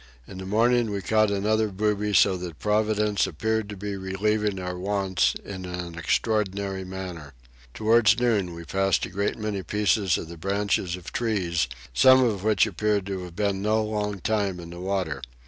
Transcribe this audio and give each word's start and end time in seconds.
In 0.27 0.39
the 0.39 0.47
morning 0.47 0.89
we 0.89 0.99
caught 1.03 1.29
another 1.29 1.67
booby 1.67 2.15
so 2.15 2.35
that 2.37 2.57
Providence 2.57 3.27
appeared 3.27 3.69
to 3.69 3.77
be 3.77 3.95
relieving 3.95 4.59
our 4.59 4.75
wants 4.75 5.35
in 5.45 5.63
an 5.65 5.95
extraordinary 5.95 6.83
manner. 6.83 7.35
Towards 7.75 8.19
noon 8.19 8.55
we 8.55 8.65
passed 8.65 9.05
a 9.05 9.09
great 9.11 9.37
many 9.37 9.61
pieces 9.61 10.17
of 10.17 10.27
the 10.27 10.37
branches 10.37 10.95
of 10.95 11.13
trees, 11.13 11.67
some 11.93 12.23
of 12.23 12.43
which 12.43 12.65
appeared 12.65 13.05
to 13.05 13.21
have 13.25 13.35
been 13.35 13.61
no 13.61 13.83
long 13.83 14.19
time 14.19 14.59
in 14.59 14.71
the 14.71 14.79
water. 14.81 15.21